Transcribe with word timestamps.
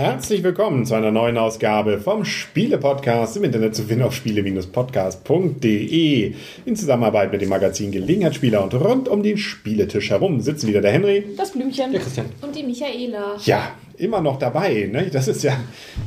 Herzlich 0.00 0.42
willkommen 0.42 0.86
zu 0.86 0.94
einer 0.94 1.10
neuen 1.10 1.36
Ausgabe 1.36 1.98
vom 1.98 2.24
Spiele-Podcast 2.24 3.36
im 3.36 3.44
Internet 3.44 3.76
zu 3.76 3.82
finden 3.82 4.04
auf 4.04 4.14
spiele-podcast.de. 4.14 6.32
In 6.64 6.74
Zusammenarbeit 6.74 7.30
mit 7.30 7.42
dem 7.42 7.50
Magazin 7.50 7.92
Gelegenheitsspieler 7.92 8.64
und 8.64 8.72
rund 8.72 9.10
um 9.10 9.22
den 9.22 9.36
Spieletisch 9.36 10.08
herum 10.08 10.40
sitzen 10.40 10.68
wieder 10.68 10.80
der 10.80 10.92
Henry. 10.92 11.26
Das 11.36 11.50
Blümchen. 11.50 11.92
Der 11.92 12.00
Christian. 12.00 12.24
Und 12.40 12.56
die 12.56 12.62
Michaela. 12.62 13.36
Ja, 13.44 13.72
immer 14.00 14.20
noch 14.20 14.38
dabei. 14.38 14.88
Ne? 14.90 15.08
Das 15.12 15.28
ist 15.28 15.42
ja, 15.42 15.52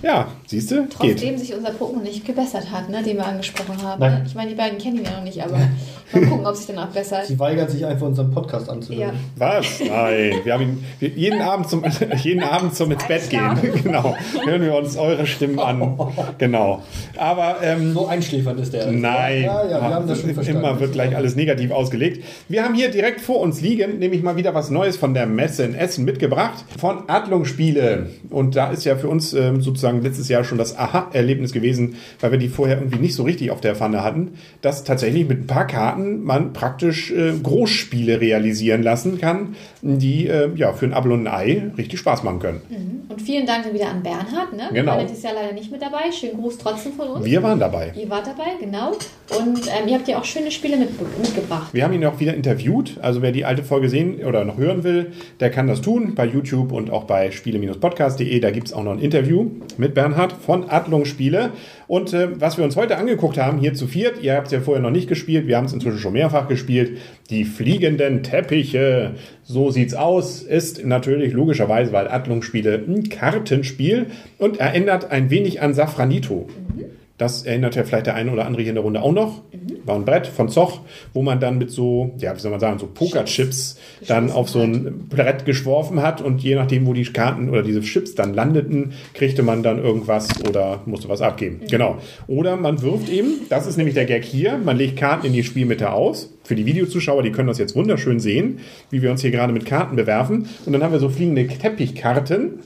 ja, 0.01 0.27
siehst 0.47 0.71
du? 0.71 0.87
Trotzdem 0.89 1.37
sich 1.37 1.53
unser 1.53 1.69
Pokémon 1.69 2.01
nicht 2.01 2.25
gebessert 2.25 2.71
hat, 2.71 2.89
ne, 2.89 3.03
den 3.03 3.17
wir 3.17 3.25
angesprochen 3.25 3.81
haben. 3.81 3.99
Nein. 3.99 4.23
Ich 4.25 4.35
meine, 4.35 4.49
die 4.49 4.55
beiden 4.55 4.77
kennen 4.79 4.97
ihn 4.97 5.05
ja 5.05 5.11
noch 5.11 5.23
nicht, 5.23 5.41
aber 5.43 5.57
mal 5.57 6.27
gucken, 6.27 6.45
ob 6.45 6.55
sich 6.55 6.67
danach 6.67 6.89
bessert. 6.89 7.27
Sie 7.27 7.37
weigert 7.39 7.69
sich 7.69 7.85
einfach, 7.85 8.07
unseren 8.07 8.31
Podcast 8.31 8.69
anzuhören. 8.69 9.13
Ja. 9.13 9.13
Was? 9.37 9.79
Nein. 9.79 10.33
Wir 10.43 10.53
haben 10.53 10.63
ihn 10.63 10.85
wir, 10.99 11.09
jeden 11.09 11.41
Abend 11.41 11.69
zum, 11.69 11.83
jeden 12.23 12.43
Abend 12.43 12.75
zum 12.75 12.91
ins 12.91 13.07
Bett 13.07 13.29
gehen. 13.29 13.57
genau. 13.83 14.15
Hören 14.45 14.61
wir 14.61 14.75
uns 14.75 14.97
eure 14.97 15.25
Stimmen 15.27 15.59
an. 15.59 15.73
Genau. 16.37 16.81
Aber, 17.17 17.57
ähm, 17.61 17.93
so 17.93 18.07
einschläfernd 18.07 18.59
ist 18.59 18.73
der. 18.73 18.91
Nein. 18.91 19.43
Ja, 19.43 19.63
ja, 19.65 19.81
wir 19.81 19.81
haben 19.81 20.07
das 20.07 20.21
schon 20.21 20.33
verstanden. 20.33 20.61
Immer 20.61 20.79
wird 20.79 20.93
gleich 20.93 21.15
alles 21.15 21.35
negativ 21.35 21.71
ausgelegt. 21.71 22.23
Wir 22.49 22.63
haben 22.63 22.73
hier 22.73 22.89
direkt 22.89 23.21
vor 23.21 23.39
uns 23.39 23.61
liegen, 23.61 23.99
nämlich 23.99 24.23
mal 24.23 24.35
wieder 24.35 24.53
was 24.53 24.69
Neues 24.69 24.97
von 24.97 25.13
der 25.13 25.25
Messe 25.25 25.63
in 25.63 25.75
Essen 25.75 26.05
mitgebracht. 26.05 26.63
Von 26.77 27.07
Adlung 27.07 27.45
Spiele. 27.45 27.82
Und 28.29 28.55
da 28.55 28.71
ist 28.71 28.83
ja 28.85 28.95
für 28.95 29.07
uns 29.07 29.33
ähm, 29.33 29.61
sozusagen 29.61 30.01
letztes 30.01 30.29
Jahr 30.29 30.43
schon 30.43 30.57
das 30.57 30.77
Aha-Erlebnis 30.77 31.51
gewesen, 31.51 31.95
weil 32.19 32.31
wir 32.31 32.39
die 32.39 32.49
vorher 32.49 32.77
irgendwie 32.77 32.99
nicht 32.99 33.15
so 33.15 33.23
richtig 33.23 33.51
auf 33.51 33.61
der 33.61 33.75
Pfanne 33.75 34.03
hatten, 34.03 34.31
dass 34.61 34.83
tatsächlich 34.83 35.27
mit 35.27 35.41
ein 35.41 35.47
paar 35.47 35.67
Karten 35.67 36.23
man 36.23 36.53
praktisch 36.53 37.11
äh, 37.11 37.33
Großspiele 37.41 38.21
realisieren 38.21 38.83
lassen 38.83 39.19
kann, 39.19 39.55
die 39.81 40.27
äh, 40.27 40.49
ja 40.55 40.73
für 40.73 40.85
ein 40.85 40.93
Apfel 40.93 41.11
und 41.11 41.27
ein 41.27 41.33
Ei 41.33 41.71
richtig 41.77 41.99
Spaß 41.99 42.23
machen 42.23 42.39
können. 42.39 42.61
Mhm. 42.69 43.02
Und 43.13 43.21
vielen 43.21 43.45
Dank 43.45 43.71
wieder 43.71 43.89
an 43.89 44.01
Bernhard. 44.01 44.53
Ne? 44.53 44.69
Genau. 44.73 44.97
Er 44.97 45.05
ist 45.05 45.23
ja 45.23 45.29
leider 45.31 45.53
nicht 45.53 45.71
mit 45.71 45.79
dabei. 45.83 46.11
Schönen 46.11 46.41
Gruß 46.41 46.57
trotzdem 46.57 46.93
von 46.93 47.09
uns. 47.09 47.23
Wir 47.25 47.43
waren 47.43 47.59
dabei. 47.59 47.93
Ihr 47.95 48.09
wart 48.09 48.25
dabei, 48.25 48.55
genau. 48.59 48.89
Und 48.89 49.67
ähm, 49.67 49.87
ihr 49.87 49.93
habt 49.93 50.07
ja 50.07 50.17
auch 50.17 50.25
schöne 50.25 50.49
Spiele 50.49 50.77
mit, 50.77 50.89
mitgebracht. 51.19 51.71
Wir 51.73 51.83
haben 51.83 51.93
ihn 51.93 52.03
auch 52.05 52.19
wieder 52.19 52.33
interviewt. 52.33 52.97
Also 53.03 53.21
wer 53.21 53.31
die 53.31 53.45
alte 53.45 53.63
Folge 53.63 53.87
sehen 53.87 54.23
oder 54.25 54.45
noch 54.45 54.57
hören 54.57 54.83
will, 54.83 55.11
der 55.39 55.51
kann 55.51 55.67
das 55.67 55.81
tun 55.81 56.15
bei 56.15 56.25
YouTube 56.25 56.71
und 56.71 56.89
auch 56.89 57.03
bei 57.03 57.29
Spiele- 57.29 57.53
podcast.de. 57.75 58.39
Da 58.39 58.49
gibt 58.49 58.67
es 58.67 58.73
auch 58.73 58.83
noch 58.83 58.93
ein 58.93 58.99
Interview 58.99 59.51
mit 59.77 59.93
Bernhard 59.93 60.33
von 60.33 60.67
Adlung 60.69 61.05
Spiele. 61.05 61.51
Und 61.87 62.13
äh, 62.13 62.39
was 62.39 62.57
wir 62.57 62.63
uns 62.63 62.75
heute 62.75 62.97
angeguckt 62.97 63.37
haben, 63.37 63.59
hier 63.59 63.73
zu 63.73 63.87
viert, 63.87 64.21
ihr 64.21 64.35
habt 64.35 64.47
es 64.47 64.53
ja 64.53 64.61
vorher 64.61 64.81
noch 64.81 64.91
nicht 64.91 65.07
gespielt, 65.07 65.47
wir 65.47 65.57
haben 65.57 65.65
es 65.65 65.73
inzwischen 65.73 65.99
schon 65.99 66.13
mehrfach 66.13 66.47
gespielt, 66.47 66.97
die 67.29 67.45
fliegenden 67.45 68.23
Teppiche. 68.23 69.15
So 69.43 69.71
sieht's 69.71 69.93
aus, 69.93 70.41
ist 70.41 70.85
natürlich 70.85 71.33
logischerweise, 71.33 71.91
weil 71.91 72.07
Adlung 72.07 72.41
Spiele 72.41 72.75
ein 72.75 73.09
Kartenspiel 73.09 74.07
und 74.37 74.59
erinnert 74.59 75.11
ein 75.11 75.29
wenig 75.29 75.61
an 75.61 75.73
Safranito. 75.73 76.47
Mhm. 76.47 76.85
Das 77.17 77.43
erinnert 77.43 77.75
ja 77.75 77.83
vielleicht 77.83 78.07
der 78.07 78.15
eine 78.15 78.31
oder 78.31 78.45
andere 78.45 78.61
hier 78.63 78.71
in 78.71 78.75
der 78.75 78.83
Runde 78.83 79.01
auch 79.01 79.11
noch. 79.11 79.41
Mhm. 79.51 79.72
War 79.85 79.95
ein 79.95 80.05
Brett 80.05 80.27
von 80.27 80.49
Zoch, 80.49 80.81
wo 81.13 81.21
man 81.21 81.39
dann 81.39 81.57
mit 81.57 81.71
so, 81.71 82.13
ja, 82.17 82.35
wie 82.35 82.39
soll 82.39 82.51
man 82.51 82.59
sagen, 82.59 82.79
so 82.79 82.87
Pokerchips 82.87 83.77
dann 84.07 84.31
auf 84.31 84.49
so 84.49 84.59
ein 84.59 85.07
Brett 85.09 85.45
geschworfen 85.45 86.01
hat 86.01 86.21
und 86.21 86.41
je 86.41 86.55
nachdem, 86.55 86.85
wo 86.85 86.93
die 86.93 87.03
Karten 87.03 87.49
oder 87.49 87.63
diese 87.63 87.81
Chips 87.81 88.15
dann 88.15 88.33
landeten, 88.33 88.93
kriegte 89.13 89.43
man 89.43 89.63
dann 89.63 89.83
irgendwas 89.83 90.29
oder 90.47 90.81
musste 90.85 91.09
was 91.09 91.21
abgeben. 91.21 91.61
Mhm. 91.63 91.67
Genau. 91.67 91.97
Oder 92.27 92.55
man 92.55 92.81
wirft 92.81 93.09
eben, 93.09 93.41
das 93.49 93.67
ist 93.67 93.77
nämlich 93.77 93.95
der 93.95 94.05
Gag 94.05 94.23
hier, 94.23 94.57
man 94.57 94.77
legt 94.77 94.97
Karten 94.97 95.27
in 95.27 95.33
die 95.33 95.43
Spielmitte 95.43 95.91
aus. 95.91 96.33
Für 96.43 96.55
die 96.55 96.65
Videozuschauer, 96.65 97.23
die 97.23 97.31
können 97.31 97.47
das 97.47 97.57
jetzt 97.57 97.75
wunderschön 97.75 98.19
sehen, 98.19 98.59
wie 98.89 99.01
wir 99.01 99.11
uns 99.11 99.21
hier 99.21 99.31
gerade 99.31 99.53
mit 99.53 99.65
Karten 99.65 99.95
bewerfen. 99.95 100.47
Und 100.65 100.73
dann 100.73 100.83
haben 100.83 100.91
wir 100.91 100.99
so 100.99 101.09
fliegende 101.09 101.47
Teppichkarten 101.47 102.59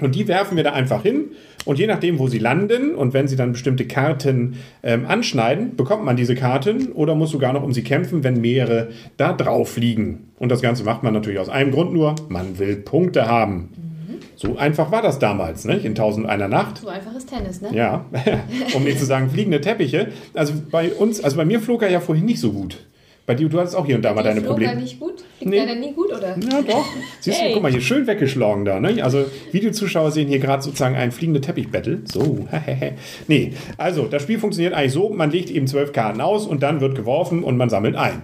und 0.00 0.14
die 0.14 0.28
werfen 0.28 0.56
wir 0.56 0.64
da 0.64 0.72
einfach 0.72 1.02
hin. 1.02 1.30
Und 1.66 1.80
je 1.80 1.88
nachdem, 1.88 2.18
wo 2.20 2.28
sie 2.28 2.38
landen 2.38 2.94
und 2.94 3.12
wenn 3.12 3.26
sie 3.26 3.34
dann 3.34 3.52
bestimmte 3.52 3.86
Karten 3.86 4.54
ähm, 4.84 5.04
anschneiden, 5.04 5.74
bekommt 5.76 6.04
man 6.04 6.16
diese 6.16 6.36
Karten 6.36 6.92
oder 6.92 7.16
muss 7.16 7.30
sogar 7.30 7.52
noch 7.52 7.64
um 7.64 7.72
sie 7.72 7.82
kämpfen, 7.82 8.24
wenn 8.24 8.40
mehrere 8.40 8.90
da 9.16 9.32
drauf 9.32 9.76
liegen. 9.76 10.30
Und 10.38 10.50
das 10.50 10.62
Ganze 10.62 10.84
macht 10.84 11.02
man 11.02 11.12
natürlich 11.12 11.40
aus 11.40 11.48
einem 11.48 11.72
Grund 11.72 11.92
nur, 11.92 12.14
man 12.28 12.58
will 12.60 12.76
Punkte 12.76 13.26
haben. 13.26 13.70
Mhm. 13.76 14.14
So 14.36 14.56
einfach 14.56 14.92
war 14.92 15.02
das 15.02 15.18
damals, 15.18 15.64
nicht? 15.64 15.84
In 15.84 15.96
Tausend 15.96 16.26
einer 16.26 16.46
Nacht. 16.46 16.78
So 16.78 16.88
einfach 16.88 17.14
ist 17.14 17.28
Tennis, 17.28 17.60
ne? 17.60 17.70
Ja, 17.72 18.04
um 18.74 18.84
nicht 18.84 19.00
zu 19.00 19.04
sagen 19.04 19.28
fliegende 19.28 19.60
Teppiche. 19.60 20.08
Also 20.34 20.54
bei 20.70 20.92
uns, 20.92 21.20
also 21.20 21.36
bei 21.36 21.44
mir 21.44 21.58
flog 21.58 21.82
er 21.82 21.90
ja 21.90 22.00
vorhin 22.00 22.26
nicht 22.26 22.40
so 22.40 22.52
gut. 22.52 22.78
Bei 23.26 23.34
dir, 23.34 23.48
du 23.48 23.58
hattest 23.58 23.74
auch 23.74 23.84
hier 23.84 23.96
und 23.96 24.02
da 24.02 24.14
mal 24.14 24.22
deine 24.22 24.40
Probleme. 24.40 24.76
nicht 24.76 25.00
gut? 25.00 25.24
Fliegt 25.38 25.50
nee. 25.50 25.74
nie 25.74 25.92
gut, 25.92 26.12
oder? 26.12 26.38
Ja, 26.38 26.62
doch. 26.62 26.86
Siehst 27.18 27.40
hey. 27.40 27.48
du, 27.48 27.54
guck 27.54 27.64
mal, 27.64 27.72
hier 27.72 27.80
schön 27.80 28.06
weggeschlagen 28.06 28.64
da. 28.64 28.78
Ne? 28.78 29.02
Also 29.02 29.24
Videozuschauer 29.50 30.12
sehen 30.12 30.28
hier 30.28 30.38
gerade 30.38 30.62
sozusagen 30.62 30.94
ein 30.94 31.10
fliegende 31.10 31.40
Teppich-Battle. 31.40 32.02
So, 32.04 32.46
nee. 33.26 33.52
Also, 33.78 34.06
das 34.06 34.22
Spiel 34.22 34.38
funktioniert 34.38 34.74
eigentlich 34.74 34.92
so, 34.92 35.10
man 35.10 35.32
legt 35.32 35.50
eben 35.50 35.66
zwölf 35.66 35.92
Karten 35.92 36.20
aus 36.20 36.46
und 36.46 36.62
dann 36.62 36.80
wird 36.80 36.94
geworfen 36.94 37.42
und 37.42 37.56
man 37.56 37.68
sammelt 37.68 37.96
ein. 37.96 38.22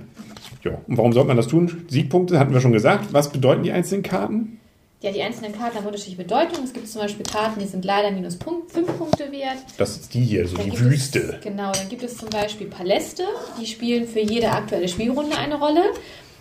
Ja, 0.63 0.79
und 0.87 0.97
warum 0.97 1.13
sollte 1.13 1.29
man 1.29 1.37
das 1.37 1.49
tun? 1.49 1.85
Siegpunkte 1.89 2.39
hatten 2.39 2.55
wir 2.55 2.61
schon 2.61 2.73
gesagt. 2.73 3.13
Was 3.13 3.33
bedeuten 3.33 3.65
die 3.65 3.73
einzelnen 3.73 4.05
Karten? 4.05 4.61
Ja, 5.03 5.11
die 5.11 5.21
einzelnen 5.21 5.53
Karten 5.53 5.79
haben 5.79 5.87
unterschiedliche 5.87 6.23
Bedeutung. 6.23 6.63
Es 6.63 6.73
gibt 6.73 6.87
zum 6.87 7.01
Beispiel 7.01 7.27
Karten, 7.27 7.59
die 7.59 7.67
sind 7.67 7.85
leider 7.85 8.13
minus 8.13 8.37
5 8.37 8.73
Punkte 8.97 9.33
wert. 9.33 9.59
Das 9.77 9.97
ist 9.97 10.15
die 10.15 10.21
hier, 10.21 10.47
so 10.47 10.57
dann 10.57 10.71
die 10.71 10.79
Wüste. 10.79 11.39
Es, 11.39 11.41
genau, 11.41 11.73
dann 11.73 11.89
gibt 11.89 12.05
es 12.05 12.17
zum 12.17 12.31
Beispiel 12.31 12.69
Paläste, 12.69 13.25
die 13.61 13.67
spielen 13.67 14.07
für 14.07 14.21
jede 14.21 14.53
aktuelle 14.53 14.87
Spielrunde 14.87 15.37
eine 15.37 15.57
Rolle. 15.57 15.83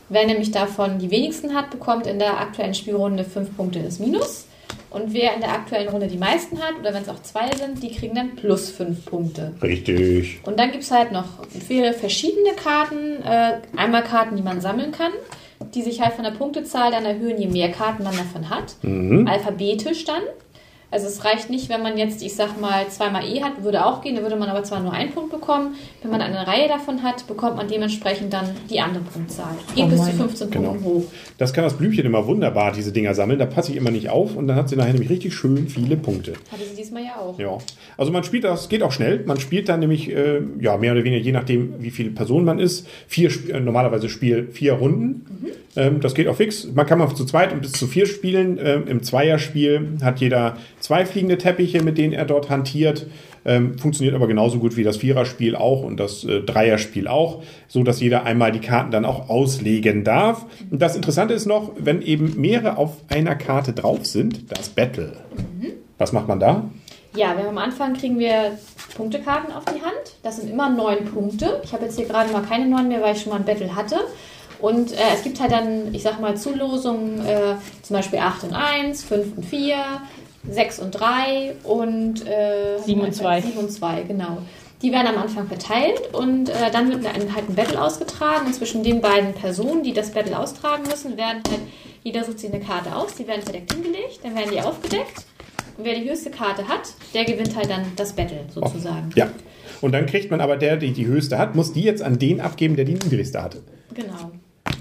Wer 0.09 0.27
nämlich 0.27 0.51
davon 0.51 0.99
die 0.99 1.09
wenigsten 1.09 1.55
hat, 1.55 1.71
bekommt 1.71 2.05
in 2.05 2.19
der 2.19 2.39
aktuellen 2.39 2.75
Spielrunde 2.75 3.23
5 3.23 3.57
Punkte 3.57 3.81
des 3.81 3.97
Minus. 3.97 4.45
Und 4.91 5.11
wer 5.11 5.33
in 5.33 5.41
der 5.41 5.53
aktuellen 5.53 5.89
Runde 5.89 6.07
die 6.07 6.17
meisten 6.17 6.59
hat, 6.59 6.77
oder 6.79 6.93
wenn 6.93 7.01
es 7.01 7.09
auch 7.09 7.21
zwei 7.23 7.49
sind, 7.55 7.81
die 7.81 7.91
kriegen 7.91 8.13
dann 8.13 8.35
plus 8.35 8.69
5 8.69 9.05
Punkte. 9.05 9.53
Richtig. 9.63 10.39
Und 10.43 10.59
dann 10.59 10.71
gibt 10.71 10.83
es 10.83 10.91
halt 10.91 11.11
noch 11.11 11.25
viele 11.67 11.93
verschiedene 11.93 12.51
Karten. 12.51 13.23
Äh, 13.23 13.61
einmal 13.75 14.03
Karten, 14.03 14.35
die 14.35 14.43
man 14.43 14.61
sammeln 14.61 14.91
kann 14.91 15.13
die 15.75 15.81
sich 15.81 16.01
halt 16.01 16.13
von 16.13 16.23
der 16.23 16.31
Punktezahl 16.31 16.91
dann 16.91 17.05
erhöhen, 17.05 17.37
je 17.37 17.47
mehr 17.47 17.71
Karten 17.71 18.03
man 18.03 18.15
davon 18.15 18.49
hat. 18.49 18.75
Mhm. 18.81 19.27
Alphabetisch 19.27 20.05
dann. 20.05 20.23
Also 20.91 21.07
es 21.07 21.23
reicht 21.23 21.49
nicht, 21.49 21.69
wenn 21.69 21.81
man 21.81 21.97
jetzt, 21.97 22.21
ich 22.21 22.35
sag 22.35 22.59
mal, 22.59 22.85
zweimal 22.89 23.25
E 23.25 23.41
hat, 23.41 23.63
würde 23.63 23.85
auch 23.85 24.01
gehen, 24.01 24.17
da 24.17 24.21
würde 24.21 24.35
man 24.35 24.49
aber 24.49 24.63
zwar 24.63 24.81
nur 24.81 24.91
einen 24.91 25.11
Punkt 25.11 25.31
bekommen. 25.31 25.75
Wenn 26.01 26.11
man 26.11 26.21
eine 26.21 26.45
Reihe 26.45 26.67
davon 26.67 27.01
hat, 27.01 27.25
bekommt 27.27 27.55
man 27.55 27.69
dementsprechend 27.69 28.33
dann 28.33 28.49
die 28.69 28.81
andere 28.81 29.03
Punktzahl. 29.05 29.55
Geht 29.73 29.85
oh 29.85 29.87
bis 29.87 30.03
zu 30.03 30.11
15 30.11 30.51
genau. 30.51 30.69
Punkten 30.71 30.85
hoch. 30.85 31.03
Das 31.37 31.53
kann 31.53 31.63
das 31.63 31.77
Blümchen 31.77 32.05
immer 32.05 32.27
wunderbar, 32.27 32.73
diese 32.73 32.91
Dinger 32.91 33.13
sammeln. 33.13 33.39
Da 33.39 33.45
passe 33.45 33.71
ich 33.71 33.77
immer 33.77 33.89
nicht 33.89 34.09
auf 34.09 34.35
und 34.35 34.47
dann 34.47 34.57
hat 34.57 34.67
sie 34.67 34.75
nachher 34.75 34.91
nämlich 34.91 35.09
richtig 35.09 35.33
schön 35.33 35.69
viele 35.69 35.95
Punkte. 35.95 36.33
Hatte 36.51 36.65
sie 36.69 36.75
diesmal 36.75 37.03
ja 37.03 37.15
auch. 37.15 37.39
Ja. 37.39 37.57
Also 37.97 38.11
man 38.11 38.25
spielt 38.25 38.43
das, 38.43 38.67
geht 38.67 38.83
auch 38.83 38.91
schnell. 38.91 39.23
Man 39.25 39.39
spielt 39.39 39.69
dann 39.69 39.79
nämlich, 39.79 40.11
äh, 40.11 40.41
ja, 40.59 40.75
mehr 40.75 40.91
oder 40.91 41.05
weniger, 41.05 41.23
je 41.23 41.31
nachdem, 41.31 41.81
wie 41.81 41.91
viele 41.91 42.09
Personen 42.09 42.43
man 42.43 42.59
ist, 42.59 42.85
vier, 43.07 43.31
äh, 43.49 43.61
normalerweise 43.61 44.09
spiel 44.09 44.49
vier 44.51 44.73
Runden. 44.73 45.25
Mhm. 45.41 45.47
Ähm, 45.75 46.01
das 46.01 46.15
geht 46.15 46.27
auch 46.27 46.35
fix. 46.35 46.67
Man 46.73 46.85
kann 46.85 46.99
mal 46.99 47.13
zu 47.13 47.25
zweit 47.25 47.53
und 47.53 47.61
bis 47.61 47.71
zu 47.71 47.87
vier 47.87 48.05
spielen. 48.05 48.59
Ähm, 48.61 48.87
Im 48.87 49.03
Zweierspiel 49.03 49.97
hat 50.01 50.19
jeder 50.19 50.57
zwei 50.81 51.05
fliegende 51.05 51.37
Teppiche, 51.37 51.81
mit 51.81 51.97
denen 51.97 52.13
er 52.13 52.25
dort 52.25 52.49
hantiert. 52.49 53.07
Ähm, 53.43 53.79
funktioniert 53.79 54.15
aber 54.15 54.27
genauso 54.27 54.59
gut 54.59 54.77
wie 54.77 54.83
das 54.83 54.97
Viererspiel 54.97 55.55
auch 55.55 55.81
und 55.81 55.97
das 55.97 56.23
äh, 56.23 56.41
Dreierspiel 56.41 57.07
auch, 57.07 57.41
so 57.67 57.83
dass 57.83 57.99
jeder 57.99 58.23
einmal 58.23 58.51
die 58.51 58.59
Karten 58.59 58.91
dann 58.91 59.05
auch 59.05 59.29
auslegen 59.29 60.03
darf. 60.03 60.45
Und 60.69 60.81
das 60.81 60.95
Interessante 60.95 61.33
ist 61.33 61.47
noch, 61.47 61.71
wenn 61.77 62.03
eben 62.03 62.39
mehrere 62.39 62.77
auf 62.77 62.97
einer 63.07 63.35
Karte 63.35 63.73
drauf 63.73 64.05
sind, 64.05 64.51
das 64.51 64.69
Battle. 64.69 65.13
Mhm. 65.35 65.71
Was 65.97 66.11
macht 66.13 66.27
man 66.27 66.39
da? 66.39 66.69
Ja, 67.15 67.35
wir 67.35 67.43
haben 67.43 67.57
am 67.57 67.57
Anfang 67.57 67.93
kriegen 67.93 68.19
wir 68.19 68.57
Punktekarten 68.95 69.53
auf 69.53 69.65
die 69.65 69.81
Hand. 69.81 70.17
Das 70.23 70.37
sind 70.37 70.49
immer 70.49 70.69
neun 70.69 71.05
Punkte. 71.05 71.61
Ich 71.63 71.73
habe 71.73 71.85
jetzt 71.85 71.97
hier 71.97 72.07
gerade 72.07 72.31
mal 72.31 72.41
keine 72.41 72.67
neun 72.67 72.87
mehr, 72.87 73.01
weil 73.01 73.15
ich 73.15 73.21
schon 73.21 73.31
mal 73.31 73.39
ein 73.39 73.45
Battle 73.45 73.75
hatte. 73.75 73.95
Und 74.61 74.91
äh, 74.91 74.97
es 75.13 75.23
gibt 75.23 75.39
halt 75.39 75.51
dann, 75.51 75.93
ich 75.93 76.03
sag 76.03 76.19
mal, 76.19 76.37
Zulosungen, 76.37 77.25
äh, 77.25 77.55
zum 77.81 77.95
Beispiel 77.95 78.19
8 78.19 78.43
und 78.43 78.53
1, 78.53 79.03
5 79.03 79.37
und 79.37 79.45
4, 79.45 79.75
6 80.49 80.79
und 80.79 80.91
3 80.91 81.55
und 81.63 82.27
äh, 82.27 82.77
7 82.85 83.01
und 83.01 83.13
2. 83.13 83.41
7 83.41 83.57
und 83.57 83.71
2, 83.71 84.03
genau. 84.03 84.37
Die 84.81 84.91
werden 84.91 85.07
am 85.07 85.17
Anfang 85.21 85.47
verteilt 85.47 86.13
und 86.13 86.49
äh, 86.49 86.71
dann 86.71 86.89
wird 86.89 87.05
ein, 87.05 87.35
halt 87.35 87.49
ein 87.49 87.55
Battle 87.55 87.79
ausgetragen 87.79 88.47
und 88.47 88.55
zwischen 88.55 88.83
den 88.83 89.01
beiden 89.01 89.33
Personen, 89.33 89.83
die 89.83 89.93
das 89.93 90.11
Battle 90.11 90.37
austragen 90.37 90.83
müssen, 90.89 91.17
werden 91.17 91.43
halt, 91.49 91.61
jeder 92.03 92.23
sucht 92.23 92.39
sich 92.39 92.51
eine 92.51 92.63
Karte 92.63 92.95
aus, 92.95 93.13
die 93.15 93.27
werden 93.27 93.43
verdeckt 93.43 93.73
hingelegt, 93.73 94.19
dann 94.23 94.35
werden 94.35 94.51
die 94.51 94.61
aufgedeckt 94.61 95.25
und 95.77 95.85
wer 95.85 95.95
die 95.95 96.09
höchste 96.09 96.31
Karte 96.31 96.67
hat, 96.67 96.93
der 97.13 97.25
gewinnt 97.25 97.55
halt 97.55 97.69
dann 97.69 97.85
das 97.95 98.13
Battle 98.13 98.45
sozusagen. 98.53 99.09
Oh, 99.11 99.19
ja. 99.19 99.29
Und 99.81 99.93
dann 99.93 100.05
kriegt 100.05 100.31
man 100.31 100.41
aber 100.41 100.57
der, 100.57 100.77
der 100.77 100.89
die 100.89 101.05
höchste 101.05 101.37
hat, 101.37 101.55
muss 101.55 101.73
die 101.73 101.81
jetzt 101.81 102.01
an 102.01 102.19
den 102.19 102.41
abgeben, 102.41 102.75
der 102.75 102.85
die 102.85 102.93
niedrigste 102.93 103.41
hatte. 103.41 103.63
Genau. 103.93 104.31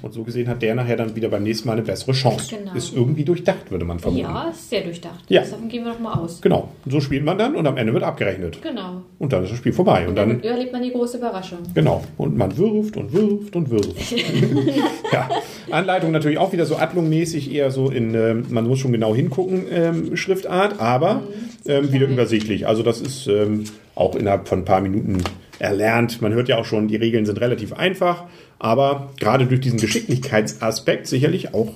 Und 0.03 0.13
so 0.13 0.23
gesehen 0.23 0.49
hat 0.49 0.63
der 0.63 0.75
nachher 0.75 0.97
dann 0.97 1.15
wieder 1.15 1.29
beim 1.29 1.43
nächsten 1.43 1.69
Mal 1.69 1.75
eine 1.75 1.83
bessere 1.83 2.13
Chance. 2.13 2.57
Genau. 2.57 2.75
Ist 2.75 2.95
irgendwie 2.95 3.25
durchdacht, 3.25 3.71
würde 3.71 3.85
man 3.85 3.99
vermuten. 3.99 4.25
Ja, 4.25 4.49
ist 4.51 4.71
sehr 4.71 4.83
durchdacht. 4.83 5.25
Ja. 5.29 5.43
Davon 5.43 5.69
gehen 5.69 5.85
wir 5.85 5.93
doch 5.93 6.01
mal 6.01 6.15
aus. 6.15 6.41
Genau. 6.41 6.69
Und 6.85 6.91
so 6.91 7.01
spielt 7.01 7.25
man 7.25 7.37
dann 7.37 7.55
und 7.55 7.67
am 7.67 7.77
Ende 7.77 7.93
wird 7.93 8.03
abgerechnet. 8.03 8.63
Genau. 8.63 9.03
Und 9.19 9.33
dann 9.33 9.45
ist 9.45 9.51
das 9.51 9.59
Spiel 9.59 9.73
vorbei. 9.73 10.03
Und 10.03 10.11
Und 10.11 10.17
dann 10.17 10.31
dann 10.31 10.43
erlebt 10.43 10.73
man 10.73 10.83
die 10.83 10.93
große 10.93 11.19
Überraschung. 11.19 11.59
Genau. 11.75 12.03
Und 12.17 12.37
man 12.37 12.57
wirft 12.57 12.97
und 12.97 13.13
wirft 13.13 13.57
und 13.57 13.71
wirft. 13.71 14.13
ja. 15.13 15.29
Anleitung 15.71 16.11
natürlich 16.11 16.39
auch 16.39 16.53
wieder 16.53 16.67
so 16.67 16.77
Adlung-mäßig, 16.77 17.53
eher 17.53 17.71
so 17.71 17.91
in, 17.91 18.15
ähm, 18.15 18.47
man 18.51 18.67
muss 18.67 18.79
schon 18.79 18.93
genau 18.93 19.15
hingucken, 19.15 19.65
ähm, 19.71 20.17
Schriftart, 20.17 20.81
aber 20.81 21.23
ähm, 21.67 21.93
wieder 21.93 22.07
übersichtlich. 22.07 22.67
Also 22.67 22.83
das 22.83 23.01
ist 23.01 23.27
ähm, 23.27 23.65
auch 23.95 24.15
innerhalb 24.15 24.49
von 24.49 24.61
ein 24.61 24.65
paar 24.65 24.81
Minuten 24.81 25.23
erlernt. 25.61 26.21
Man 26.23 26.33
hört 26.33 26.49
ja 26.49 26.59
auch 26.59 26.65
schon, 26.65 26.89
die 26.89 26.97
Regeln 26.97 27.27
sind 27.27 27.41
relativ 27.41 27.73
einfach, 27.73 28.25
aber 28.59 29.11
gerade 29.19 29.47
durch 29.47 29.61
diesen 29.61 29.79
Geschicklichkeitsaspekt 29.79 31.07
sicherlich 31.07 31.55
auch 31.55 31.69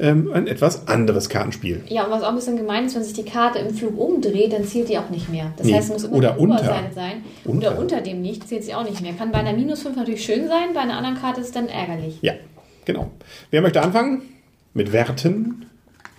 ähm, 0.00 0.30
ein 0.32 0.46
etwas 0.46 0.88
anderes 0.88 1.28
Kartenspiel. 1.28 1.82
Ja, 1.88 2.04
und 2.04 2.10
was 2.10 2.22
auch 2.22 2.30
ein 2.30 2.34
bisschen 2.36 2.56
gemein 2.56 2.86
ist, 2.86 2.96
wenn 2.96 3.04
sich 3.04 3.12
die 3.14 3.24
Karte 3.24 3.58
im 3.58 3.74
Flug 3.74 3.98
umdreht, 3.98 4.52
dann 4.52 4.64
zählt 4.64 4.88
die 4.88 4.98
auch 4.98 5.10
nicht 5.10 5.28
mehr. 5.30 5.52
Das 5.56 5.66
Nee. 5.66 5.74
heißt, 5.74 5.88
es 5.88 5.92
muss 5.92 6.04
immer 6.04 6.16
Oder 6.16 6.32
die 6.32 6.40
unter. 6.40 6.54
Oberseite 6.56 6.94
sein. 6.94 7.12
Unter. 7.44 7.70
Oder 7.72 7.78
unter 7.80 8.00
dem 8.00 8.22
nicht 8.22 8.48
zählt 8.48 8.64
sie 8.64 8.74
auch 8.74 8.84
nicht 8.88 9.00
mehr. 9.02 9.12
Kann 9.12 9.30
bei 9.32 9.38
einer 9.38 9.52
Minus 9.52 9.82
5 9.82 9.96
natürlich 9.96 10.24
schön 10.24 10.48
sein, 10.48 10.68
bei 10.74 10.80
einer 10.80 10.96
anderen 10.96 11.16
Karte 11.20 11.40
ist 11.40 11.48
es 11.48 11.52
dann 11.52 11.68
ärgerlich. 11.68 12.18
Ja, 12.22 12.32
genau. 12.84 13.10
Wer 13.50 13.60
möchte 13.62 13.82
anfangen? 13.82 14.22
Mit 14.74 14.92
Werten? 14.92 15.66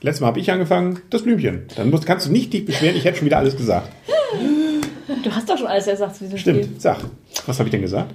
Letztes 0.01 0.21
Mal 0.21 0.27
habe 0.27 0.39
ich 0.39 0.51
angefangen, 0.51 0.99
das 1.09 1.23
Blümchen. 1.23 1.63
Dann 1.77 1.89
musst, 1.89 2.05
kannst 2.05 2.27
du 2.27 2.31
nicht 2.31 2.51
dich 2.53 2.65
beschweren, 2.65 2.95
ich 2.95 3.05
hätte 3.05 3.17
schon 3.17 3.25
wieder 3.25 3.37
alles 3.37 3.55
gesagt. 3.57 3.89
Du 5.23 5.35
hast 5.35 5.49
doch 5.49 5.57
schon 5.57 5.67
alles 5.67 5.85
gesagt 5.85 6.15
zu 6.15 6.23
diesem 6.23 6.37
Spiel. 6.37 6.63
Stimmt, 6.63 6.81
sag. 6.81 6.99
Was 7.45 7.59
habe 7.59 7.67
ich 7.67 7.71
denn 7.71 7.81
gesagt? 7.81 8.13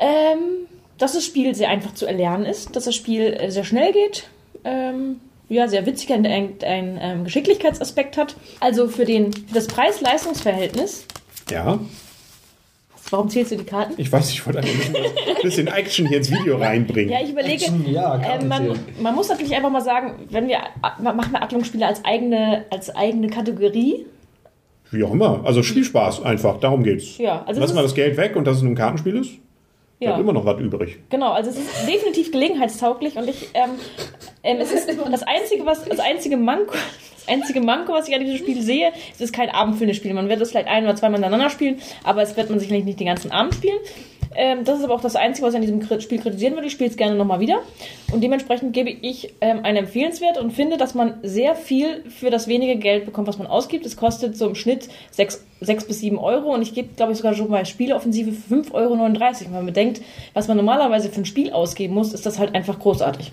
Ähm, 0.00 0.66
dass 0.98 1.12
das 1.12 1.24
Spiel 1.24 1.54
sehr 1.54 1.68
einfach 1.68 1.94
zu 1.94 2.06
erlernen 2.06 2.44
ist, 2.44 2.74
dass 2.76 2.84
das 2.84 2.94
Spiel 2.94 3.32
äh, 3.32 3.50
sehr 3.50 3.64
schnell 3.64 3.92
geht, 3.92 4.28
ähm, 4.64 5.20
ja, 5.48 5.66
sehr 5.66 5.86
witzig 5.86 6.10
und 6.10 6.26
ein, 6.26 6.54
ein 6.62 6.98
ähm, 7.00 7.24
Geschicklichkeitsaspekt 7.24 8.16
hat. 8.16 8.36
Also 8.60 8.88
für, 8.88 9.04
den, 9.04 9.32
für 9.32 9.54
das 9.54 9.66
Preis-Leistungs-Verhältnis. 9.66 11.06
Ja, 11.50 11.78
Warum 13.10 13.28
zählst 13.28 13.52
du 13.52 13.56
die 13.56 13.64
Karten? 13.64 13.94
ich 13.96 14.10
weiß, 14.10 14.30
ich 14.30 14.44
wollte 14.44 14.58
ein 14.58 14.64
bisschen, 14.66 14.96
ein 14.96 15.42
bisschen 15.42 15.66
Action 15.68 16.06
hier 16.06 16.18
ins 16.18 16.30
Video 16.30 16.56
reinbringen. 16.58 17.10
Ja, 17.10 17.22
ich 17.22 17.30
überlege, 17.30 17.64
Action, 17.64 17.90
ja, 17.90 18.20
ähm, 18.22 18.48
man, 18.48 18.78
man 19.00 19.14
muss 19.14 19.28
natürlich 19.28 19.54
einfach 19.54 19.70
mal 19.70 19.80
sagen, 19.80 20.26
wenn 20.30 20.48
wir 20.48 20.58
machen 21.00 21.32
wir 21.32 21.42
Adlungsspiele 21.42 21.86
als 21.86 22.04
eigene, 22.04 22.64
als 22.70 22.94
eigene 22.94 23.28
Kategorie. 23.28 24.06
Wie 24.90 25.02
auch 25.04 25.12
immer. 25.12 25.42
Also 25.44 25.62
Spielspaß 25.62 26.22
einfach, 26.22 26.58
darum 26.60 26.82
geht's. 26.82 27.18
Ja, 27.18 27.42
also 27.46 27.60
Lass 27.60 27.74
mal 27.74 27.82
das 27.82 27.94
Geld 27.94 28.16
weg 28.16 28.36
und 28.36 28.46
dass 28.46 28.56
es 28.58 28.62
nur 28.62 28.72
ein 28.72 28.76
Kartenspiel 28.76 29.16
ist, 29.16 29.32
Ja. 30.00 30.10
bleibt 30.10 30.20
immer 30.20 30.32
noch 30.32 30.44
was 30.44 30.58
übrig. 30.60 30.98
Genau, 31.10 31.32
also 31.32 31.50
es 31.50 31.58
ist 31.58 31.86
definitiv 31.88 32.32
gelegenheitstauglich 32.32 33.16
und 33.16 33.28
ich, 33.28 33.48
ähm, 33.54 33.70
ähm, 34.42 34.58
es 34.60 34.72
ist 34.72 34.88
das 34.88 35.22
einzige, 35.24 35.66
was, 35.66 35.84
das 35.84 35.98
einzige 36.00 36.36
Manko, 36.36 36.72
das 36.72 37.28
einzige 37.28 37.60
Manko, 37.60 37.92
was 37.92 38.08
ich 38.08 38.14
an 38.14 38.20
diesem 38.22 38.38
Spiel 38.38 38.62
sehe, 38.62 38.92
es 39.12 39.20
ist 39.20 39.32
kein 39.34 39.50
abendfüllendes 39.50 39.96
Spiel. 39.98 40.14
Man 40.14 40.28
wird 40.28 40.40
es 40.40 40.50
vielleicht 40.50 40.68
ein 40.68 40.84
oder 40.84 40.96
zweimal 40.96 41.16
hintereinander 41.20 41.50
spielen, 41.50 41.80
aber 42.04 42.22
es 42.22 42.36
wird 42.36 42.48
man 42.48 42.58
sicherlich 42.58 42.84
nicht 42.84 42.98
den 43.00 43.06
ganzen 43.08 43.30
Abend 43.30 43.54
spielen. 43.54 43.78
Ähm, 44.34 44.64
das 44.64 44.78
ist 44.78 44.84
aber 44.84 44.94
auch 44.94 45.00
das 45.00 45.16
Einzige, 45.16 45.46
was 45.46 45.54
ich 45.54 45.60
an 45.60 45.80
diesem 45.80 46.00
Spiel 46.00 46.20
kritisieren 46.20 46.54
würde. 46.54 46.66
Ich 46.66 46.72
spiele 46.72 46.90
es 46.90 46.96
gerne 46.96 47.16
nochmal 47.16 47.40
wieder. 47.40 47.60
Und 48.12 48.22
dementsprechend 48.22 48.72
gebe 48.72 48.90
ich 48.90 49.34
ähm, 49.40 49.60
einen 49.64 49.78
Empfehlenswert 49.78 50.38
und 50.38 50.52
finde, 50.52 50.76
dass 50.76 50.94
man 50.94 51.14
sehr 51.22 51.54
viel 51.54 52.04
für 52.10 52.30
das 52.30 52.48
wenige 52.48 52.76
Geld 52.76 53.04
bekommt, 53.06 53.28
was 53.28 53.38
man 53.38 53.46
ausgibt. 53.46 53.86
Es 53.86 53.96
kostet 53.96 54.36
so 54.36 54.46
im 54.46 54.54
Schnitt 54.54 54.88
6, 55.12 55.44
6 55.60 55.84
bis 55.84 56.00
7 56.00 56.18
Euro 56.18 56.54
und 56.54 56.62
ich 56.62 56.74
gebe, 56.74 56.88
glaube 56.96 57.12
ich, 57.12 57.18
sogar 57.18 57.34
schon 57.34 57.48
bei 57.48 57.64
Spieleoffensive 57.64 58.32
für 58.32 58.54
5,39 58.56 58.74
Euro. 58.74 58.94
Wenn 59.44 59.52
man 59.52 59.66
bedenkt, 59.66 60.02
was 60.34 60.48
man 60.48 60.56
normalerweise 60.56 61.10
für 61.10 61.20
ein 61.20 61.26
Spiel 61.26 61.52
ausgeben 61.52 61.94
muss, 61.94 62.12
ist 62.12 62.26
das 62.26 62.38
halt 62.38 62.54
einfach 62.54 62.78
großartig. 62.78 63.32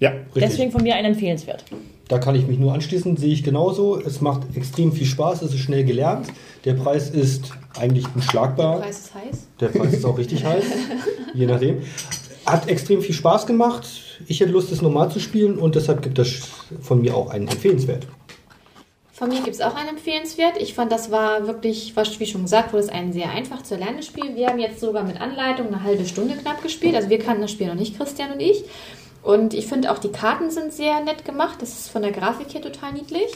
Ja, 0.00 0.10
Richtig. 0.10 0.42
Deswegen 0.42 0.72
von 0.72 0.82
mir 0.82 0.94
ein 0.94 1.04
Empfehlenswert. 1.04 1.64
Da 2.08 2.18
kann 2.18 2.36
ich 2.36 2.46
mich 2.46 2.58
nur 2.58 2.72
anschließen, 2.72 3.16
sehe 3.16 3.32
ich 3.32 3.42
genauso. 3.42 4.00
Es 4.00 4.20
macht 4.20 4.42
extrem 4.56 4.92
viel 4.92 5.06
Spaß, 5.06 5.42
es 5.42 5.52
ist 5.52 5.60
schnell 5.60 5.84
gelernt. 5.84 6.28
Der 6.64 6.74
Preis 6.74 7.10
ist 7.10 7.52
eigentlich 7.76 8.06
unschlagbar. 8.14 8.76
Der 8.76 8.82
Preis 8.82 8.98
ist 8.98 9.14
heiß. 9.14 9.46
Der 9.60 9.68
Preis 9.68 9.92
ist 9.92 10.04
auch 10.04 10.16
richtig 10.16 10.44
heiß, 10.44 10.64
je 11.34 11.46
nachdem. 11.46 11.82
Hat 12.44 12.68
extrem 12.68 13.02
viel 13.02 13.14
Spaß 13.14 13.46
gemacht. 13.46 13.88
Ich 14.28 14.40
hätte 14.40 14.52
Lust, 14.52 14.70
es 14.70 14.82
normal 14.82 15.10
zu 15.10 15.18
spielen 15.18 15.58
und 15.58 15.74
deshalb 15.74 16.00
gibt 16.02 16.18
es 16.20 16.48
von 16.80 17.00
mir 17.00 17.16
auch 17.16 17.30
einen 17.30 17.48
Empfehlenswert. 17.48 18.06
Von 19.12 19.30
mir 19.30 19.40
gibt 19.40 19.56
es 19.56 19.62
auch 19.62 19.74
einen 19.74 19.88
empfehlenswert. 19.88 20.60
Ich 20.60 20.74
fand, 20.74 20.92
das 20.92 21.10
war 21.10 21.46
wirklich, 21.46 21.96
was 21.96 22.20
wie 22.20 22.26
schon 22.26 22.42
gesagt 22.42 22.74
wurde, 22.74 22.84
es 22.84 22.90
ein 22.90 23.14
sehr 23.14 23.30
einfach 23.30 23.62
zu 23.62 23.72
erlernendes 23.72 24.06
Spiel. 24.06 24.36
Wir 24.36 24.48
haben 24.48 24.58
jetzt 24.58 24.78
sogar 24.78 25.04
mit 25.04 25.18
Anleitung 25.18 25.68
eine 25.68 25.82
halbe 25.82 26.04
Stunde 26.04 26.34
knapp 26.34 26.62
gespielt. 26.62 26.94
Also 26.94 27.08
wir 27.08 27.18
kannten 27.18 27.40
das 27.40 27.50
Spiel 27.50 27.66
noch 27.66 27.76
nicht, 27.76 27.96
Christian 27.96 28.32
und 28.32 28.40
ich. 28.40 28.64
Und 29.26 29.54
ich 29.54 29.66
finde 29.66 29.90
auch 29.90 29.98
die 29.98 30.12
Karten 30.12 30.52
sind 30.52 30.72
sehr 30.72 31.00
nett 31.00 31.24
gemacht. 31.24 31.60
Das 31.60 31.70
ist 31.70 31.90
von 31.90 32.02
der 32.02 32.12
Grafik 32.12 32.54
her 32.54 32.62
total 32.62 32.92
niedlich. 32.92 33.34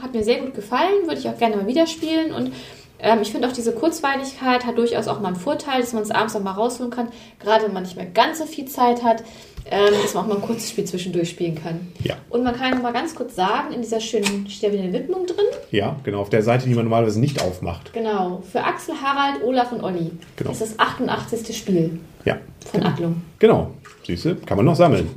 Hat 0.00 0.14
mir 0.14 0.24
sehr 0.24 0.40
gut 0.40 0.54
gefallen, 0.54 1.02
würde 1.06 1.20
ich 1.20 1.28
auch 1.28 1.36
gerne 1.36 1.56
mal 1.56 1.66
wieder 1.66 1.86
spielen. 1.86 2.32
Und 2.32 2.54
ähm, 3.00 3.20
ich 3.22 3.30
finde 3.32 3.48
auch 3.48 3.52
diese 3.52 3.72
Kurzweiligkeit 3.72 4.64
hat 4.66 4.76
durchaus 4.78 5.08
auch 5.08 5.20
mal 5.20 5.28
einen 5.28 5.36
Vorteil, 5.36 5.80
dass 5.80 5.92
man 5.92 6.02
es 6.02 6.10
abends 6.10 6.34
auch 6.36 6.42
mal 6.42 6.52
rausholen 6.52 6.90
kann. 6.90 7.08
Gerade 7.40 7.64
wenn 7.66 7.72
man 7.72 7.82
nicht 7.84 7.96
mehr 7.96 8.06
ganz 8.06 8.38
so 8.38 8.46
viel 8.46 8.66
Zeit 8.66 9.02
hat, 9.04 9.22
ähm, 9.70 9.92
dass 10.02 10.14
man 10.14 10.24
auch 10.24 10.28
mal 10.28 10.36
ein 10.36 10.42
kurzes 10.42 10.70
Spiel 10.70 10.84
zwischendurch 10.84 11.28
spielen 11.30 11.54
kann. 11.54 11.92
Ja. 12.02 12.16
Und 12.30 12.42
man 12.42 12.56
kann 12.56 12.80
mal 12.80 12.92
ganz 12.92 13.14
kurz 13.14 13.34
sagen, 13.34 13.72
in 13.74 13.82
dieser 13.82 14.00
schönen, 14.00 14.48
steht 14.48 14.62
ja 14.62 14.72
wieder 14.72 14.84
eine 14.84 14.92
Widmung 14.94 15.26
drin. 15.26 15.44
ja, 15.70 15.96
genau. 16.04 16.20
Auf 16.20 16.30
der 16.30 16.42
Seite, 16.42 16.66
die 16.68 16.74
man 16.74 16.84
normalerweise 16.84 17.20
nicht 17.20 17.42
aufmacht. 17.42 17.92
Genau. 17.92 18.42
Für 18.50 18.64
Axel, 18.64 18.94
Harald, 19.02 19.42
Olaf 19.44 19.70
und 19.72 19.82
Olli. 19.82 20.10
Genau. 20.36 20.50
Das 20.50 20.60
ist 20.62 20.78
das 20.78 20.78
88. 20.78 21.56
Spiel 21.56 21.98
Ja, 22.24 22.38
von 22.72 22.82
Adlung. 22.82 23.22
genau. 23.38 23.72
Siehst 24.06 24.24
du, 24.24 24.36
kann 24.36 24.56
man 24.56 24.64
noch 24.64 24.76
sammeln. 24.76 25.10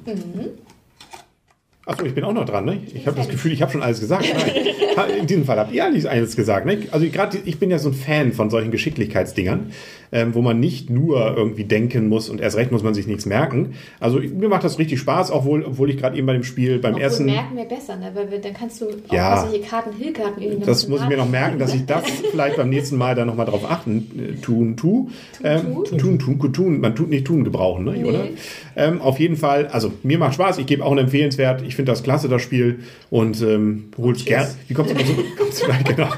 Achso, 1.86 2.06
ich 2.06 2.14
bin 2.14 2.24
auch 2.24 2.34
noch 2.34 2.46
dran, 2.46 2.66
ne? 2.66 2.80
Ich 2.94 3.08
habe 3.08 3.18
das 3.18 3.28
Gefühl, 3.28 3.54
ich 3.54 3.62
habe 3.62 3.72
schon 3.72 3.82
alles 3.82 4.00
gesagt. 4.00 4.26
Nein. 4.96 5.10
In 5.20 5.28
diesem 5.28 5.46
Fall 5.46 5.58
habt 5.58 5.72
ihr 5.72 5.84
alles 5.84 6.06
alles 6.06 6.36
gesagt, 6.36 6.66
ne? 6.66 6.78
Also 6.92 7.08
gerade, 7.08 7.40
ich 7.44 7.58
bin 7.58 7.72
ja 7.72 7.80
so 7.80 7.90
ein 7.90 7.96
Fan 7.96 8.34
von 8.34 8.50
solchen 8.52 8.70
Geschicklichkeitsdingern, 8.72 9.72
ähm, 10.12 10.34
wo 10.36 10.42
man 10.42 10.60
nicht 10.60 10.90
nur 10.90 11.36
irgendwie 11.38 11.64
denken 11.64 12.10
muss 12.10 12.30
und 12.30 12.42
erst 12.42 12.58
recht 12.58 12.72
muss 12.72 12.84
man 12.84 12.94
sich 12.94 13.08
nichts 13.08 13.26
merken. 13.26 13.74
Also 14.00 14.20
mir 14.20 14.50
macht 14.50 14.64
das 14.64 14.78
richtig 14.80 15.00
Spaß, 15.00 15.32
obwohl, 15.32 15.64
obwohl 15.64 15.90
ich 15.90 15.98
gerade 15.98 16.18
eben 16.18 16.28
bei 16.28 16.34
dem 16.34 16.44
Spiel 16.44 16.80
beim 16.80 16.94
Obwohl 16.94 17.04
ersten... 17.04 17.26
merken 17.26 17.56
wir 17.56 17.66
besser, 17.66 17.96
ne? 17.96 18.12
weil 18.14 18.30
wir, 18.32 18.40
dann 18.40 18.54
kannst 18.54 18.82
du 18.82 18.86
auch 18.90 19.14
Ja. 19.14 19.46
solche 19.48 19.62
Karten, 19.66 19.96
Hillkarten 19.98 20.42
irgendwie 20.42 20.66
Das 20.66 20.88
muss 20.88 21.02
ich 21.02 21.08
mir 21.08 21.18
noch 21.18 21.30
merken, 21.30 21.60
dass 21.60 21.74
ich 21.74 21.86
das 21.86 22.04
vielleicht 22.32 22.58
beim 22.58 22.70
nächsten 22.70 22.98
Mal 22.98 23.16
dann 23.16 23.28
nochmal 23.28 23.46
drauf 23.46 23.70
achten, 23.70 24.38
äh, 24.38 24.42
tun, 24.42 24.76
tu. 24.76 25.10
Ähm, 25.44 25.76
tu? 25.86 25.98
tun, 25.98 26.20
tun, 26.20 26.40
tun, 26.40 26.54
tun. 26.54 26.82
Man 26.82 26.96
tut 26.96 27.10
nicht 27.10 27.26
tun 27.26 27.44
gebrauchen, 27.44 27.86
ne, 27.86 28.06
oder? 28.06 28.26
Ähm, 28.76 29.02
auf 29.02 29.20
jeden 29.20 29.36
Fall, 29.38 29.68
also 29.68 29.92
mir 30.04 30.18
macht 30.18 30.34
Spaß, 30.34 30.58
ich 30.58 30.66
gebe 30.66 30.84
auch 30.86 30.92
einen 30.92 31.06
Empfehlenswert, 31.06 31.62
ich 31.62 31.76
finde 31.76 31.92
das 31.92 32.04
klasse, 32.04 32.30
das 32.30 32.42
Spiel 32.42 32.80
und 33.10 33.42
ähm, 33.42 33.90
hol's 33.98 34.26
gern. 34.26 34.48
Wie 34.68 34.74
kommst 34.74 34.92
du 34.92 34.96
immer 34.98 35.06
so? 35.06 35.14
Kommst 35.38 35.62
du 35.62 35.66
gleich, 35.66 35.84
genau. 35.84 36.10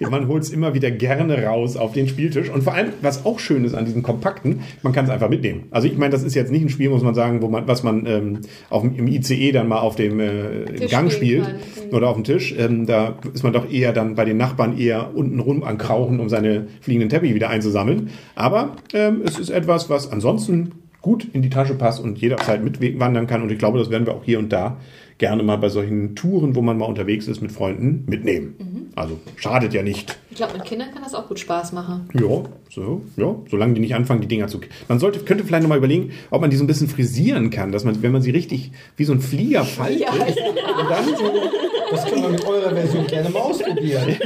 Man 0.00 0.28
holt 0.28 0.42
es 0.42 0.50
immer 0.50 0.74
wieder 0.74 0.90
gerne 0.90 1.44
raus 1.44 1.76
auf 1.76 1.92
den 1.92 2.08
Spieltisch. 2.08 2.50
Und 2.50 2.62
vor 2.62 2.74
allem, 2.74 2.92
was 3.02 3.24
auch 3.24 3.38
schön 3.38 3.64
ist 3.64 3.74
an 3.74 3.84
diesem 3.84 4.02
kompakten, 4.02 4.60
man 4.82 4.92
kann 4.92 5.04
es 5.04 5.10
einfach 5.10 5.28
mitnehmen. 5.28 5.64
Also 5.70 5.86
ich 5.86 5.96
meine, 5.96 6.10
das 6.10 6.22
ist 6.22 6.34
jetzt 6.34 6.50
nicht 6.50 6.62
ein 6.62 6.68
Spiel, 6.68 6.90
muss 6.90 7.02
man 7.02 7.14
sagen, 7.14 7.42
wo 7.42 7.48
man, 7.48 7.66
was 7.66 7.82
man 7.82 8.06
ähm, 8.06 8.40
auf, 8.70 8.84
im 8.84 9.06
ICE 9.06 9.52
dann 9.52 9.68
mal 9.68 9.78
auf 9.78 9.96
dem 9.96 10.20
äh, 10.20 10.86
Gang 10.88 11.10
spielt 11.10 11.44
kann. 11.44 11.90
Oder 11.92 12.08
auf 12.08 12.14
dem 12.16 12.24
Tisch. 12.24 12.54
Ähm, 12.58 12.86
da 12.86 13.18
ist 13.32 13.42
man 13.42 13.52
doch 13.52 13.70
eher 13.70 13.92
dann 13.92 14.14
bei 14.14 14.24
den 14.24 14.36
Nachbarn 14.36 14.78
eher 14.78 15.14
unten 15.14 15.40
rum 15.40 15.62
an 15.62 15.78
Krauchen, 15.78 16.20
um 16.20 16.28
seine 16.28 16.66
fliegenden 16.80 17.08
Teppiche 17.08 17.34
wieder 17.34 17.50
einzusammeln. 17.50 18.10
Aber 18.34 18.76
ähm, 18.92 19.22
es 19.24 19.38
ist 19.38 19.50
etwas, 19.50 19.90
was 19.90 20.10
ansonsten 20.10 20.72
gut 21.04 21.26
in 21.34 21.42
die 21.42 21.50
Tasche 21.50 21.74
passt 21.74 22.02
und 22.02 22.16
jederzeit 22.18 22.64
mitwandern 22.64 23.26
kann. 23.26 23.42
Und 23.42 23.52
ich 23.52 23.58
glaube, 23.58 23.78
das 23.78 23.90
werden 23.90 24.06
wir 24.06 24.14
auch 24.14 24.24
hier 24.24 24.38
und 24.38 24.50
da 24.54 24.78
gerne 25.18 25.42
mal 25.42 25.56
bei 25.56 25.68
solchen 25.68 26.16
Touren, 26.16 26.56
wo 26.56 26.62
man 26.62 26.78
mal 26.78 26.86
unterwegs 26.86 27.28
ist 27.28 27.42
mit 27.42 27.52
Freunden, 27.52 28.04
mitnehmen. 28.06 28.54
Mhm. 28.58 28.86
Also 28.96 29.18
schadet 29.36 29.74
ja 29.74 29.82
nicht. 29.82 30.18
Ich 30.30 30.38
glaube, 30.38 30.54
mit 30.54 30.64
Kindern 30.64 30.92
kann 30.92 31.02
das 31.02 31.14
auch 31.14 31.28
gut 31.28 31.38
Spaß 31.38 31.72
machen. 31.72 32.08
Ja, 32.14 32.44
so, 32.70 33.02
ja, 33.18 33.36
solange 33.50 33.74
die 33.74 33.80
nicht 33.82 33.94
anfangen, 33.94 34.22
die 34.22 34.28
Dinger 34.28 34.48
zu. 34.48 34.60
Man 34.88 34.98
sollte, 34.98 35.18
könnte 35.20 35.44
vielleicht 35.44 35.62
nochmal 35.62 35.76
überlegen, 35.78 36.12
ob 36.30 36.40
man 36.40 36.48
die 36.48 36.56
so 36.56 36.64
ein 36.64 36.68
bisschen 36.68 36.88
frisieren 36.88 37.50
kann, 37.50 37.70
dass 37.70 37.84
man, 37.84 38.02
wenn 38.02 38.12
man 38.12 38.22
sie 38.22 38.30
richtig 38.30 38.72
wie 38.96 39.04
so 39.04 39.12
ein 39.12 39.20
Flieger 39.20 39.64
faltet, 39.64 40.00
Ja, 40.00 40.10
und 40.10 40.90
dann 40.90 41.04
so, 41.04 41.32
Das 41.90 42.06
können 42.06 42.22
wir 42.22 42.30
mit 42.30 42.44
eurer 42.46 42.74
Version 42.74 43.06
gerne 43.06 43.28
mal 43.28 43.40
ausprobieren. 43.40 44.16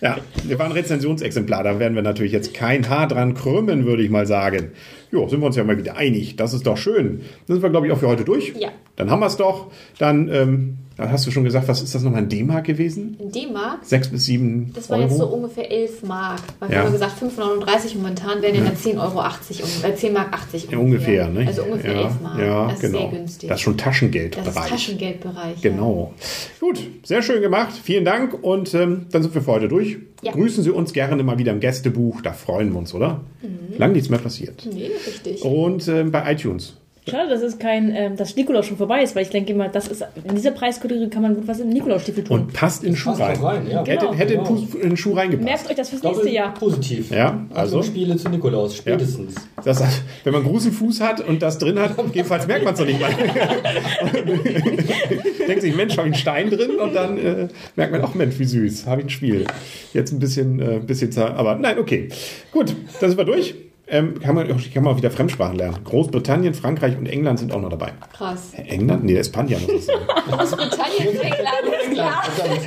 ja, 0.00 0.18
wir 0.44 0.58
waren 0.58 0.66
ein 0.66 0.72
Rezensionsexemplar, 0.72 1.64
da 1.64 1.78
werden 1.78 1.94
wir 1.94 2.02
natürlich 2.02 2.32
jetzt 2.32 2.54
kein 2.54 2.88
Haar 2.88 3.08
dran 3.08 3.34
krümmen, 3.34 3.86
würde 3.86 4.02
ich 4.02 4.10
mal 4.10 4.26
sagen. 4.26 4.72
Jo, 5.12 5.28
sind 5.28 5.40
wir 5.40 5.46
uns 5.46 5.56
ja 5.56 5.64
mal 5.64 5.76
wieder 5.76 5.96
einig. 5.96 6.36
Das 6.36 6.54
ist 6.54 6.66
doch 6.66 6.76
schön. 6.76 7.20
Dann 7.46 7.56
sind 7.56 7.62
wir, 7.62 7.70
glaube 7.70 7.86
ich, 7.86 7.92
auch 7.92 7.98
für 7.98 8.08
heute 8.08 8.24
durch. 8.24 8.54
Ja. 8.56 8.70
Dann 8.96 9.10
haben 9.10 9.20
wir 9.20 9.26
es 9.26 9.36
doch. 9.36 9.70
Dann, 9.98 10.28
ähm, 10.32 10.78
dann 11.00 11.12
hast 11.12 11.26
du 11.26 11.30
schon 11.30 11.44
gesagt, 11.44 11.66
was 11.68 11.82
ist 11.82 11.94
das 11.94 12.02
nochmal, 12.02 12.22
ein 12.22 12.28
D-Mark 12.28 12.64
gewesen? 12.66 13.16
In 13.18 13.32
D-Mark, 13.32 13.78
Sechs 13.84 14.08
bis 14.08 14.26
sieben 14.26 14.70
das 14.74 14.90
war 14.90 14.98
Euro? 14.98 15.08
jetzt 15.08 15.18
so 15.18 15.26
ungefähr 15.26 15.70
11 15.70 16.02
Mark. 16.02 16.40
Weil 16.58 16.68
wir 16.68 16.76
Ja. 16.76 16.84
haben 16.84 16.92
gesagt, 16.92 17.18
5,39 17.18 17.96
momentan 17.96 18.42
wären 18.42 18.54
ja 18.54 18.60
dann 18.64 18.76
10,80 18.76 19.62
Euro, 19.62 19.88
äh, 19.92 19.94
10 19.96 20.12
Mark 20.12 20.32
80 20.32 20.70
ja, 20.70 20.78
ungefähr, 20.78 21.28
ne? 21.28 21.46
Also 21.46 21.62
ungefähr 21.62 21.92
ja, 21.94 22.02
11 22.02 22.20
Mark. 22.22 22.38
Ja, 22.38 22.64
das 22.66 22.74
ist 22.74 22.80
genau. 22.80 22.98
sehr 22.98 23.08
günstig. 23.08 23.48
Das 23.48 23.58
ist 23.58 23.62
schon 23.62 23.76
Taschengeldbereich. 23.78 24.54
Das 24.54 24.64
ist 24.64 24.70
Taschengeldbereich. 24.70 25.60
Genau. 25.62 26.14
Gut, 26.60 26.80
sehr 27.02 27.22
schön 27.22 27.40
gemacht. 27.40 27.72
Vielen 27.82 28.04
Dank 28.04 28.34
und 28.42 28.74
ähm, 28.74 29.06
dann 29.10 29.22
sind 29.22 29.34
wir 29.34 29.42
für 29.42 29.50
heute 29.52 29.68
durch. 29.68 29.96
Grüßen 30.22 30.62
Sie 30.62 30.70
uns 30.70 30.92
gerne 30.92 31.22
mal 31.22 31.38
wieder 31.38 31.52
im 31.52 31.60
Gästebuch. 31.60 32.20
Da 32.20 32.32
freuen 32.32 32.72
wir 32.72 32.78
uns, 32.78 32.92
oder? 32.92 33.22
Mhm. 33.42 33.78
Lang 33.78 33.92
nichts 33.92 34.10
mehr 34.10 34.18
passiert. 34.18 34.68
Nee, 34.70 34.90
richtig. 35.06 35.42
Und 35.42 35.88
ähm, 35.88 36.10
bei 36.10 36.30
iTunes. 36.32 36.76
Schade, 37.08 37.30
dass 37.30 37.40
es 37.40 37.58
kein, 37.58 37.92
ähm, 37.94 38.16
dass 38.16 38.36
Nikolaus 38.36 38.66
schon 38.66 38.76
vorbei 38.76 39.02
ist, 39.02 39.16
weil 39.16 39.22
ich 39.22 39.30
denke 39.30 39.52
immer, 39.52 39.68
das 39.68 39.88
ist 39.88 40.04
in 40.22 40.34
dieser 40.34 40.50
Preiskategorie 40.50 41.08
kann 41.08 41.22
man 41.22 41.34
gut 41.34 41.48
was 41.48 41.58
im 41.58 41.70
Nikolausstiefel 41.70 42.24
tun. 42.24 42.40
Und 42.42 42.52
passt 42.52 42.84
in 42.84 42.90
den 42.90 42.96
Schuh 42.96 43.12
rein. 43.12 43.38
auch 43.38 43.42
rein, 43.42 43.66
ja. 43.70 43.84
Hätte, 43.84 44.06
Genau. 44.06 44.14
hätte 44.14 44.34
in 44.34 44.44
Genau. 44.44 44.58
In 44.74 44.80
den 44.90 44.96
Schuh 44.98 45.14
reingepasst. 45.14 45.44
Merkt 45.48 45.70
euch 45.70 45.76
das 45.76 45.88
fürs 45.88 46.02
nächste 46.02 46.28
Jahr. 46.28 46.52
positiv. 46.54 47.10
Ja, 47.10 47.46
also- 47.54 47.82
Spiele 47.82 48.16
zu 48.16 48.28
Nikolaus, 48.28 48.76
spätestens. 48.76 49.34
Das, 49.64 49.82
wenn 50.24 50.32
man 50.32 50.42
einen 50.42 50.50
großen 50.52 50.72
Fuß 50.72 51.00
hat 51.00 51.26
und 51.26 51.40
das 51.42 51.58
drin 51.58 51.78
hat, 51.78 51.94
jedenfalls 52.12 52.46
merkt 52.46 52.64
man 52.64 52.74
es 52.74 52.80
doch 52.80 52.86
nicht 52.86 53.00
mal. 53.00 53.10
Denkt 55.48 55.62
sich, 55.62 55.74
Mensch, 55.74 55.96
habe 55.96 56.08
ich 56.08 56.14
einen 56.14 56.20
Stein 56.20 56.50
drin 56.50 56.72
und 56.78 56.94
dann 56.94 57.16
äh, 57.18 57.48
merkt 57.76 57.92
man, 57.92 58.02
ach 58.04 58.14
Mensch, 58.14 58.38
wie 58.38 58.44
süß, 58.44 58.86
habe 58.86 59.00
ich 59.00 59.06
ein 59.06 59.10
Spiel. 59.10 59.46
Jetzt 59.94 60.12
ein 60.12 60.18
bisschen, 60.18 60.60
äh, 60.60 60.80
bisschen 60.80 61.16
aber 61.18 61.56
nein, 61.56 61.78
okay. 61.78 62.08
Gut, 62.52 62.74
dann 63.00 63.10
sind 63.10 63.16
wir 63.18 63.24
durch. 63.24 63.54
Ähm, 63.92 64.20
kann, 64.20 64.36
man, 64.36 64.46
kann 64.46 64.84
man 64.84 64.94
auch 64.94 64.96
wieder 64.98 65.10
Fremdsprachen 65.10 65.56
lernen. 65.58 65.78
Großbritannien, 65.84 66.54
Frankreich 66.54 66.96
und 66.96 67.06
England 67.06 67.40
sind 67.40 67.52
auch 67.52 67.60
noch 67.60 67.70
dabei. 67.70 67.90
Krass. 68.16 68.52
England? 68.54 69.02
Nee, 69.04 69.16
Espanja 69.16 69.58
muss 69.58 69.68
ich 69.74 69.84
sagen. 69.84 70.06
Großbritannien, 70.30 71.20
England. 71.20 71.96
Ja. 71.96 72.22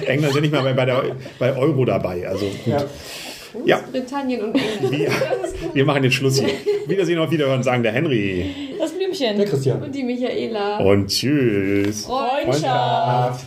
England 0.05 0.29
ist 0.29 0.35
ja 0.35 0.41
nicht 0.41 0.53
mal 0.53 0.63
bei, 0.63 0.73
bei, 0.73 0.85
der, 0.85 1.03
bei 1.39 1.55
Euro 1.55 1.85
dabei. 1.85 2.27
Also 2.27 2.45
gut. 2.65 2.85
Ja, 3.65 3.77
Großbritannien 3.79 4.43
und 4.43 4.55
England. 4.55 4.91
wir, 4.91 5.11
wir 5.73 5.85
machen 5.85 6.03
jetzt 6.03 6.15
Schluss 6.15 6.39
hier. 6.39 6.49
Wiedersehen 6.87 7.19
auf 7.19 7.31
Wiederhören, 7.31 7.63
sagen 7.63 7.83
der 7.83 7.93
Henry. 7.93 8.75
Das 8.79 8.91
Blümchen. 8.91 9.37
Der 9.37 9.45
Christian. 9.45 9.81
Und 9.81 9.95
die 9.95 10.03
Michaela. 10.03 10.77
Und 10.79 11.07
tschüss. 11.07 12.05
Freundschaft. 12.05 13.45